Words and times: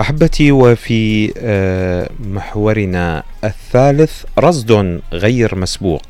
أحبتي 0.00 0.52
وفي 0.52 1.32
آه، 1.38 2.10
محورنا 2.20 3.22
الثالث 3.44 4.24
رصد 4.38 5.00
غير 5.12 5.54
مسبوق 5.54 6.02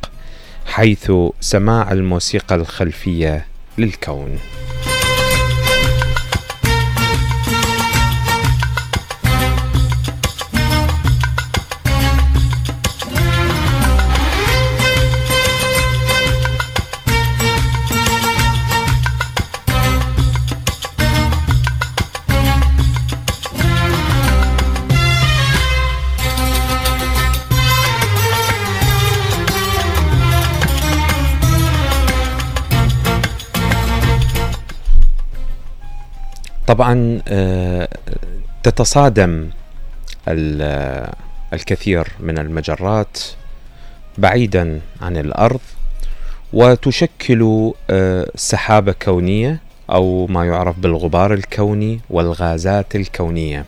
حيث 0.66 1.12
سماع 1.40 1.92
الموسيقى 1.92 2.54
الخلفية 2.54 3.46
للكون. 3.78 4.38
طبعا 36.68 37.22
آه، 37.28 37.88
تتصادم 38.62 39.48
الكثير 41.52 42.08
من 42.20 42.38
المجرات 42.38 43.18
بعيدا 44.18 44.80
عن 45.00 45.16
الأرض 45.16 45.60
وتشكل 46.52 47.72
آه، 47.90 48.30
سحابة 48.34 48.92
كونية 48.92 49.60
أو 49.90 50.26
ما 50.26 50.44
يعرف 50.44 50.78
بالغبار 50.78 51.34
الكوني 51.34 52.00
والغازات 52.10 52.96
الكونية 52.96 53.64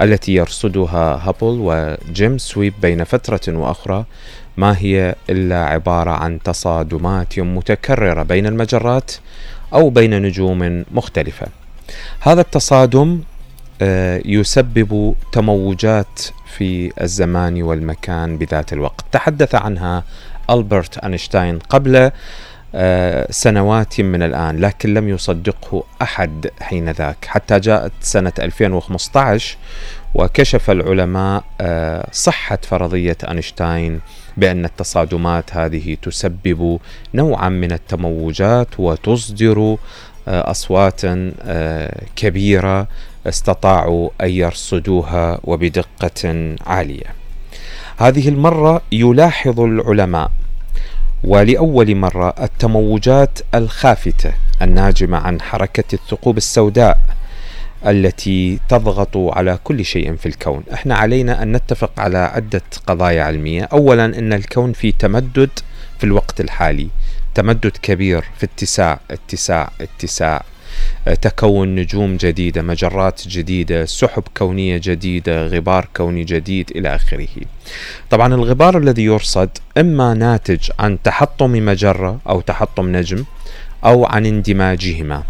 التي 0.00 0.34
يرصدها 0.34 1.28
هابل 1.28 1.58
وجيمس 1.60 2.38
ويب 2.38 2.74
بين 2.82 3.04
فترة 3.04 3.40
وأخرى. 3.48 4.04
ما 4.56 4.78
هي 4.78 5.14
إلا 5.30 5.64
عبارة 5.64 6.10
عن 6.10 6.42
تصادمات 6.42 7.38
متكررة 7.38 8.22
بين 8.22 8.46
المجرات 8.46 9.12
أو 9.72 9.90
بين 9.90 10.22
نجوم 10.22 10.84
مختلفة. 10.92 11.63
هذا 12.20 12.40
التصادم 12.40 13.20
آه، 13.82 14.22
يسبب 14.24 15.14
تموجات 15.32 16.20
في 16.56 16.92
الزمان 17.02 17.62
والمكان 17.62 18.38
بذات 18.38 18.72
الوقت. 18.72 19.04
تحدث 19.12 19.54
عنها 19.54 20.04
ألبرت 20.50 20.98
أينشتاين 20.98 21.58
قبل 21.58 22.10
آه، 22.76 23.26
سنوات 23.30 24.00
من 24.00 24.22
الآن 24.22 24.60
لكن 24.60 24.94
لم 24.94 25.08
يصدقه 25.08 25.84
أحد 26.02 26.50
حين 26.60 26.90
ذاك. 26.90 27.24
حتى 27.26 27.60
جاءت 27.60 27.92
سنة 28.00 28.32
2015 28.38 29.56
وكشف 30.14 30.70
العلماء 30.70 31.44
آه، 31.60 32.08
صحة 32.12 32.58
فرضية 32.62 33.16
أينشتاين 33.28 34.00
بأن 34.36 34.64
التصادمات 34.64 35.56
هذه 35.56 35.96
تسبب 36.02 36.80
نوعا 37.14 37.48
من 37.48 37.72
التموجات 37.72 38.68
وتصدر 38.78 39.76
آه، 40.28 40.50
أصوات 40.50 41.00
آه، 41.04 42.02
كبيرة 42.16 42.88
استطاعوا 43.26 44.10
أن 44.20 44.30
يرصدوها 44.30 45.40
وبدقة 45.44 46.54
عالية. 46.66 47.06
هذه 47.96 48.28
المرة 48.28 48.82
يلاحظ 48.92 49.60
العلماء 49.60 50.30
ولأول 51.24 51.94
مرة 51.96 52.34
التموجات 52.42 53.38
الخافتة 53.54 54.32
الناجمة 54.62 55.18
عن 55.18 55.40
حركة 55.40 55.84
الثقوب 55.92 56.36
السوداء 56.36 57.00
التي 57.86 58.58
تضغط 58.68 59.16
على 59.16 59.58
كل 59.64 59.84
شيء 59.84 60.16
في 60.16 60.26
الكون. 60.26 60.62
إحنا 60.72 60.94
علينا 60.94 61.42
أن 61.42 61.52
نتفق 61.52 62.00
على 62.00 62.18
عدة 62.18 62.62
قضايا 62.86 63.22
علمية. 63.22 63.62
اولا 63.62 64.04
إن 64.04 64.32
الكون 64.32 64.72
في 64.72 64.92
تمدد 64.92 65.50
في 65.98 66.04
الوقت 66.04 66.40
الحالي. 66.40 66.88
تمدد 67.34 67.72
كبير 67.82 68.24
في 68.38 68.46
اتساع 68.46 69.00
اتساع 69.10 69.70
اتساع. 69.80 70.44
آه، 71.08 71.14
تكون 71.14 71.74
نجوم 71.74 72.16
جديدة 72.16 72.62
مجرات 72.62 73.28
جديدة 73.28 73.84
سحب 73.84 74.22
كونية 74.36 74.80
جديدة 74.82 75.46
غبار 75.46 75.88
كوني 75.96 76.24
جديد 76.24 76.70
إلى 76.76 76.94
آخره. 76.94 77.28
طبعا 78.10 78.34
الغبار 78.34 78.78
الذي 78.78 79.04
يرصد 79.04 79.50
إما 79.78 80.14
ناتج 80.14 80.70
عن 80.78 81.02
تحطم 81.02 81.50
مجرة 81.50 82.20
أو 82.28 82.40
تحطم 82.40 82.96
نجم 82.96 83.24
أو 83.84 84.06
عن 84.06 84.26
اندماجهما. 84.26 85.22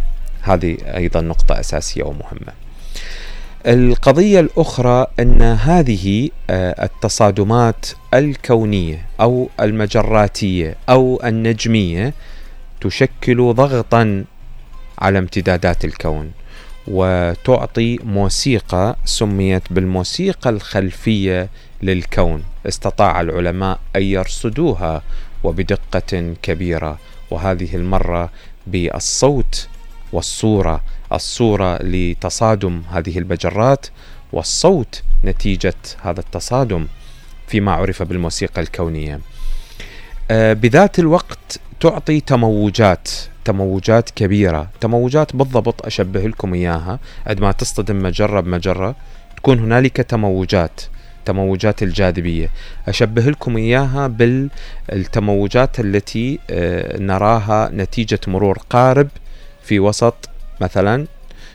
هذه 0.42 0.76
أيضا 0.97 1.21
نقطة 1.21 1.60
أساسية 1.60 2.03
ومهمة. 2.03 2.64
القضية 3.67 4.41
الأخرى 4.41 5.07
أن 5.21 5.43
هذه 5.43 6.31
آه، 6.51 6.85
التصادمات 6.85 7.87
الكونية 8.15 9.07
أو 9.21 9.49
المجراتية 9.61 10.77
أو 10.89 11.21
النجمية 11.25 12.15
تشكل 12.81 13.53
ضغطا 13.55 14.25
على 14.99 15.19
امتدادات 15.19 15.85
الكون 15.85 16.33
وتعطي 16.89 17.99
موسيقى 18.05 18.97
سميت 19.05 19.73
بالموسيقى 19.73 20.51
الخلفية 20.51 21.49
للكون. 21.83 22.43
استطاع 22.69 23.21
العلماء 23.21 23.79
أن 23.97 24.03
يرصدوها 24.03 25.03
وبدقة 25.45 26.35
كبيرة 26.43 26.99
وهذه 27.31 27.77
المرة 27.77 28.31
بالصوت 28.67 29.69
والصورة 30.13 30.81
الصورة 31.15 31.79
لتصادم 31.83 32.83
هذه 32.91 33.19
المجرات 33.19 33.87
والصوت 34.33 35.03
نتيجة 35.25 35.75
هذا 36.03 36.21
التصادم 36.21 36.87
فيما 37.47 37.73
عرف 37.73 38.03
بالموسيقى 38.03 38.61
الكونية. 38.61 39.21
آه، 40.31 40.53
بذات 40.53 40.99
الوقت 40.99 41.61
تعطي 41.81 42.21
تموجات 42.21 43.09
تموجات 43.45 44.11
كبيرة 44.11 44.69
تموجات 44.81 45.37
بالضبط 45.37 45.87
أشبه 45.87 46.21
لكم 46.21 46.55
إياها. 46.55 46.99
عندما 47.27 47.53
تصطدم 47.53 48.03
مجرة 48.03 48.41
بمجرة 48.41 48.97
تكون 49.37 49.59
هنالك 49.59 49.97
تموجات 49.97 50.81
تموجات 51.25 51.83
الجاذبية. 51.83 52.51
أشبه 52.89 53.23
لكم 53.23 53.57
إياها 53.57 54.07
بالتموجات 54.07 55.81
التي 55.81 56.39
آه، 56.51 56.99
نراها 57.01 57.71
نتيجة 57.73 58.21
مرور 58.27 58.59
قارب 58.71 59.09
في 59.63 59.81
وسط 59.81 60.29
مثلا 60.60 61.06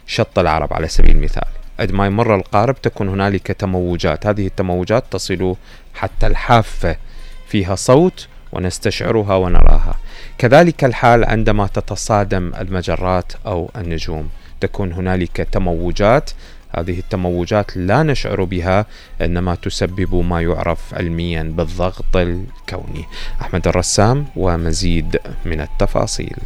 شط 0.08 0.40
العرب 0.40 0.74
على 0.74 0.88
سبيل 0.88 1.16
المثال. 1.16 1.48
عندما 1.80 2.06
يمر 2.06 2.36
القارب 2.36 2.82
تكون 2.82 3.10
هنالك 3.10 3.48
تموجات. 3.48 4.28
هذه 4.28 4.48
التموجات 4.48 5.04
تصل 5.12 5.56
حتى 5.94 6.28
الحافة. 6.28 6.96
فيها 7.48 7.76
صوت 7.76 8.28
ونستشعرها 8.52 9.36
ونراها. 9.36 9.96
كذلك 10.38 10.84
الحال 10.84 11.26
عندما 11.26 11.68
تتصادم 11.68 12.52
المجرات 12.56 13.34
أو 13.46 13.72
النجوم. 13.76 14.30
تكون 14.62 14.94
هنالك 14.94 15.48
تموجات. 15.52 16.32
هذه 16.76 17.00
التموجات 17.00 17.78
لا 17.78 18.04
نشعر 18.04 18.44
بها 18.44 18.86
إنما 19.22 19.56
تسبب 19.56 20.16
ما 20.16 20.42
يعرف 20.42 20.94
علميا 20.94 21.44
بالضغط 21.44 22.18
الكوني. 22.18 23.06
أحمد 23.42 23.68
الرسام 23.68 24.26
ومزيد 24.36 25.20
من 25.46 25.62
التفاصيل. 25.62 26.38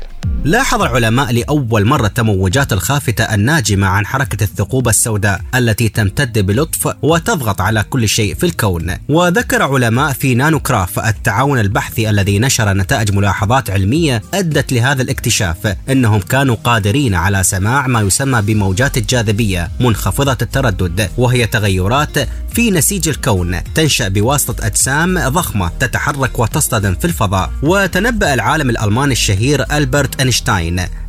لاحظ 0.46 0.82
العلماء 0.82 1.32
لأول 1.32 1.86
مرة 1.86 2.08
التموجات 2.08 2.74
الخافتة 2.74 3.24
الناجمة 3.24 3.88
عن 3.88 4.06
حركة 4.06 4.44
الثقوب 4.44 4.88
السوداء 4.88 5.42
التي 5.56 5.90
تمتد 5.90 6.40
بلطف 6.40 6.94
وتضغط 7.02 7.62
على 7.62 7.84
كل 7.90 8.10
شيء 8.10 8.36
في 8.36 8.46
الكون. 8.46 8.96
وذكر 9.10 9.64
علماء 9.64 10.14
في 10.14 10.36
نانو 10.36 10.60
كراف 10.60 11.00
التعاون 11.00 11.60
البحثي 11.60 12.10
الذي 12.10 12.40
نشر 12.40 12.74
نتائج 12.74 13.12
ملاحظات 13.12 13.70
علمية 13.70 14.22
أدت 14.34 14.74
لهذا 14.74 15.02
الاكتشاف. 15.02 15.76
إنهم 15.90 16.20
كانوا 16.20 16.56
قادرين 16.64 17.16
على 17.16 17.44
سماع 17.44 17.88
ما 17.88 18.02
يسمى 18.02 18.42
بموجات 18.42 18.98
الجاذبية 18.98 19.72
منخفضة 19.80 20.14
منخفضة 20.24 20.38
التردد 20.42 21.10
وهي 21.18 21.48
تغيرات 21.48 22.30
في 22.54 22.72
نسيج 22.72 23.10
الكون. 23.10 23.64
تنشأ 23.76 24.08
بواسطة 24.08 24.66
أجسام 24.66 25.30
ضخمة 25.30 25.72
تتحرك 25.80 26.40
وتصطدم 26.40 26.96
في 26.96 27.06
الفضاء. 27.06 27.52
وتنبأ 27.64 28.34
العالم 28.34 28.70
الألماني 28.70 29.12
الشهير 29.12 29.66
ألبرت 29.72 30.20
أينشتاين 30.20 30.33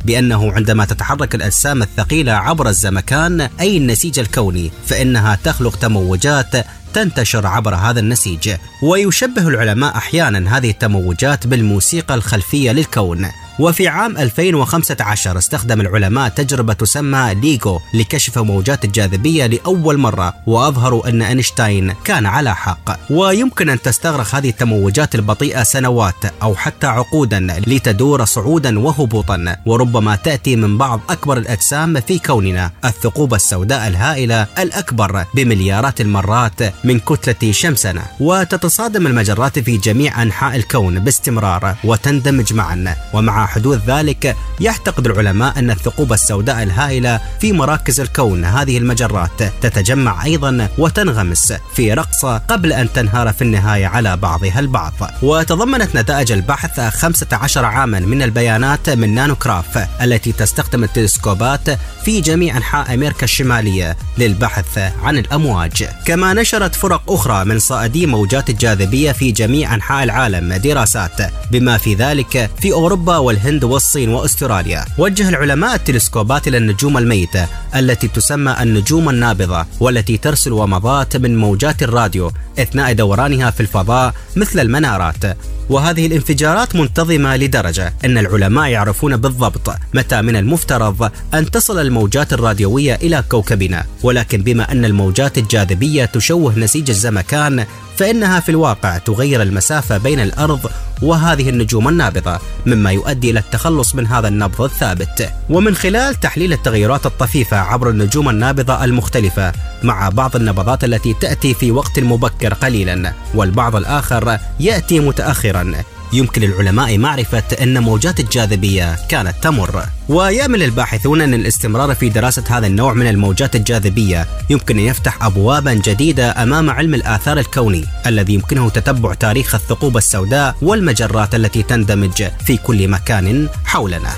بأنه 0.05 0.51
عندما 0.53 0.85
تتحرك 0.85 1.35
الأجسام 1.35 1.81
الثقيلة 1.81 2.31
عبر 2.31 2.69
الزمكان 2.69 3.49
أي 3.59 3.77
النسيج 3.77 4.19
الكوني 4.19 4.71
فإنها 4.85 5.37
تخلق 5.43 5.75
تموجات 5.75 6.65
تنتشر 6.95 7.47
عبر 7.47 7.75
هذا 7.75 7.99
النسيج 7.99 8.55
ويشبه 8.81 9.47
العلماء 9.47 9.97
أحيانا 9.97 10.57
هذه 10.57 10.69
التموجات 10.69 11.47
بالموسيقى 11.47 12.15
الخلفية 12.15 12.71
للكون. 12.71 13.27
وفي 13.59 13.87
عام 13.87 14.17
2015 14.17 15.37
استخدم 15.37 15.81
العلماء 15.81 16.29
تجربة 16.29 16.73
تسمى 16.73 17.35
ليجو 17.41 17.79
لكشف 17.93 18.37
موجات 18.37 18.85
الجاذبية 18.85 19.45
لأول 19.45 19.97
مرة 19.97 20.33
وأظهروا 20.47 21.09
أن 21.09 21.21
أينشتاين 21.21 21.93
كان 22.03 22.25
على 22.25 22.55
حق. 22.55 22.99
ويمكن 23.09 23.69
أن 23.69 23.81
تستغرق 23.81 24.35
هذه 24.35 24.49
التموجات 24.49 25.15
البطيئة 25.15 25.63
سنوات 25.63 26.25
أو 26.41 26.55
حتى 26.55 26.87
عقودا 26.87 27.39
لتدور 27.67 28.25
صعودا 28.25 28.79
وهبوطا 28.79 29.55
وربما 29.65 30.15
تأتي 30.15 30.55
من 30.55 30.77
بعض 30.77 30.99
أكبر 31.09 31.37
الأجسام 31.37 31.99
في 32.01 32.19
كوننا. 32.19 32.71
الثقوب 32.85 33.33
السوداء 33.33 33.87
الهائلة 33.87 34.47
الأكبر 34.59 35.25
بمليارات 35.35 36.01
المرات 36.01 36.84
من 36.85 36.99
كتلة 36.99 37.51
شمسنا 37.51 38.03
وتتصادم 38.19 39.07
المجرات 39.07 39.59
في 39.59 39.77
جميع 39.77 40.21
أنحاء 40.21 40.55
الكون 40.55 40.99
باستمرار 40.99 41.75
وتندمج 41.83 42.53
معا. 42.53 42.95
ومع 43.13 43.45
حدوث 43.45 43.79
ذلك 43.87 44.35
يعتقد 44.59 45.07
العلماء 45.07 45.59
أن 45.59 45.71
الثقوب 45.71 46.13
السوداء 46.13 46.63
الهائلة 46.63 47.19
في 47.41 47.53
مراكز 47.53 47.99
الكون 47.99 48.45
هذه 48.45 48.77
المجرات 48.77 49.43
تتجمع 49.61 50.25
أيضا 50.25 50.69
وتنغمس 50.77 51.53
في 51.75 51.93
رقصة 51.93 52.37
قبل 52.37 52.73
أن 52.73 52.93
تنهار 52.93 53.33
في 53.33 53.41
النهاية 53.41 53.87
على 53.87 54.17
بعضها 54.17 54.59
البعض. 54.59 54.93
وتضمنت 55.21 55.95
نتائج 55.95 56.31
البحث 56.31 56.79
15 56.79 57.65
عاما 57.65 57.99
من 57.99 58.21
البيانات 58.21 58.89
من 58.89 59.15
نانوكراف 59.15 59.87
التي 60.01 60.31
تستخدم 60.31 60.83
التلسكوبات 60.83 61.69
في 62.05 62.21
جميع 62.21 62.57
أنحاء 62.57 62.93
أمريكا 62.93 63.23
الشمالية 63.23 63.97
للبحث 64.17 64.77
عن 65.03 65.17
الأمواج. 65.17 65.87
كما 66.05 66.33
نشرت 66.33 66.74
فرق 66.75 67.11
أخرى 67.11 67.45
من 67.45 67.59
صائدي 67.59 68.05
موجات 68.05 68.49
الجاذبية 68.49 69.11
في 69.11 69.31
جميع 69.31 69.75
أنحاء 69.75 70.03
العالم 70.03 70.53
دراسات 70.53 71.31
بما 71.51 71.77
في 71.77 71.93
ذلك 71.93 72.49
في 72.61 72.73
أوروبا 72.73 73.17
والهند 73.17 73.63
والصين 73.63 74.09
وأستراليا. 74.09 74.85
وجه 74.97 75.29
العلماء 75.29 75.75
التلسكوبات 75.75 76.47
إلى 76.47 76.57
النجوم 76.57 76.97
الميتة 76.97 77.47
التي 77.75 78.07
تسمى 78.07 78.55
النجوم 78.61 79.09
النابضة 79.09 79.65
والتي 79.79 80.17
ترسل 80.17 80.53
ومضات 80.53 81.17
من 81.17 81.37
موجات 81.37 81.83
الراديو 81.83 82.31
إثناء 82.59 82.93
دورانها 82.93 83.51
في 83.51 83.59
الفضاء 83.59 84.13
مثل 84.35 84.59
المنارات. 84.59 85.37
وهذه 85.69 86.05
الانفجارات 86.05 86.75
منتظمة 86.75 87.35
لدرجة 87.35 87.93
أن 88.05 88.17
العلماء 88.17 88.67
يعرفون 88.67 89.17
بالضبط 89.17 89.75
متى 89.93 90.21
من 90.21 90.35
المفترض 90.35 91.11
أن 91.33 91.51
تصل 91.51 91.81
الموجات 91.81 92.33
الراديوية 92.33 92.95
إلى 92.95 93.23
كوكبنا. 93.29 93.85
ولكن 94.03 94.41
بما 94.43 94.71
أن 94.71 94.85
الموجات 94.85 95.37
الجاذبية 95.37 96.05
تشوه 96.05 96.59
نسيج 96.59 96.89
الزمكان 96.89 97.65
فإنها 97.97 98.39
في 98.39 98.49
الواقع 98.49 98.97
تغير 98.97 99.41
المسافة 99.41 99.97
بين 99.97 100.19
الأرض 100.19 100.71
وهذه 101.01 101.49
النجوم 101.49 101.87
النابضة 101.87 102.39
مما 102.65 102.91
يؤدي 102.91 103.31
إلى 103.31 103.39
التخلص 103.39 103.95
من 103.95 104.07
هذا 104.07 104.27
النبض 104.27 104.61
الثابت. 104.61 105.29
ومن 105.49 105.75
خلال 105.75 106.15
تحليل 106.15 106.53
التغيرات 106.53 107.05
الطفيفة 107.05 107.57
عبر 107.57 107.89
النجوم 107.89 108.29
النابضة 108.29 108.83
المختلفة 108.83 109.53
مع 109.83 110.09
بعض 110.09 110.35
النبضات 110.35 110.83
التي 110.83 111.13
تأتي 111.21 111.53
في 111.53 111.71
وقت 111.71 111.99
مبكر 111.99 112.53
قليلا 112.53 113.13
والبعض 113.35 113.75
الآخر 113.75 114.39
يأتي 114.59 114.99
متأخرا. 114.99 115.73
يمكن 116.13 116.41
للعلماء 116.41 116.97
معرفة 116.97 117.43
أن 117.61 117.83
موجات 117.83 118.19
الجاذبية 118.19 118.95
كانت 119.09 119.35
تمر. 119.41 119.83
ويأمل 120.09 120.63
الباحثون 120.63 121.21
أن 121.21 121.33
الاستمرار 121.33 121.95
في 121.95 122.09
دراسة 122.09 122.43
هذا 122.49 122.67
النوع 122.67 122.93
من 122.93 123.07
الموجات 123.07 123.55
الجاذبية 123.55 124.27
يمكن 124.49 124.79
أن 124.79 124.85
يفتح 124.85 125.23
أبوابا 125.23 125.73
جديدة 125.73 126.43
أمام 126.43 126.69
علم 126.69 126.95
الآثار 126.95 127.39
الكوني 127.39 127.85
الذي 128.07 128.33
يمكنه 128.33 128.69
تتبع 128.69 129.13
تاريخ 129.13 129.55
الثقوب 129.55 129.97
السوداء 129.97 130.55
والمجرات 130.61 131.35
التي 131.35 131.63
تندمج 131.63 132.23
في 132.45 132.57
كل 132.57 132.87
مكان 132.87 133.49
حولنا. 133.65 134.11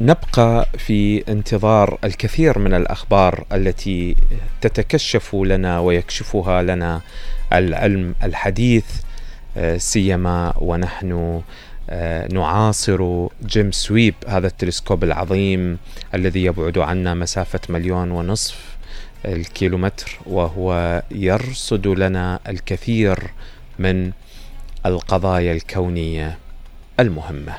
ونبقى 0.00 0.68
في 0.78 1.24
انتظار 1.28 1.98
الكثير 2.04 2.58
من 2.58 2.74
الأخبار 2.74 3.44
التي 3.52 4.16
تتكشف 4.60 5.34
لنا 5.34 5.80
ويكشفها 5.80 6.62
لنا 6.62 7.00
العلم 7.52 8.14
الحديث 8.22 8.84
آه، 9.56 9.76
سيما 9.76 10.52
ونحن 10.56 11.42
آه، 11.90 12.28
نعاصر 12.32 13.28
جيمس 13.46 13.72
ويب 13.72 14.14
هذا 14.28 14.46
التلسكوب 14.46 15.04
العظيم 15.04 15.78
الذي 16.14 16.44
يبعد 16.44 16.78
عنا 16.78 17.14
مسافة 17.14 17.60
مليون 17.68 18.10
ونصف 18.10 18.76
الكيلومتر 19.24 20.18
وهو 20.26 21.02
يرصد 21.10 21.86
لنا 21.86 22.40
الكثير 22.48 23.18
من 23.78 24.12
القضايا 24.86 25.52
الكونية 25.52 26.38
المهمة. 27.00 27.54